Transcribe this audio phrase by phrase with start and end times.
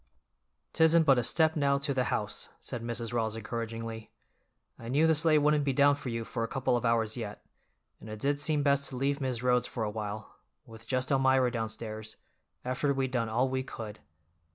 [0.73, 3.13] "'Tisn't but a step now to the house," said Mrs.
[3.13, 4.09] Rawls encouragingly.
[4.79, 7.45] "I knew the sleigh wouldn't be down for you for a couple of hours yet,
[7.99, 11.51] and it did seem best to leave Mis' Rhodes for a while, with just Elmira
[11.51, 12.17] downstairs,
[12.65, 13.99] after we'd done all we could.